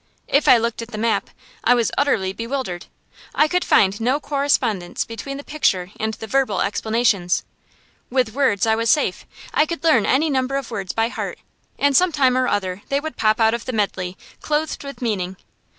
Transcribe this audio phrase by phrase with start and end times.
[0.27, 1.29] If I looked at the map,
[1.63, 2.87] I was utterly bewildered;
[3.35, 7.43] I could find no correspondence between the picture and the verbal explanations.
[8.09, 11.37] With words I was safe; I could learn any number of words by heart,
[11.77, 15.37] and sometime or other they would pop out of the medley, clothed with meaning.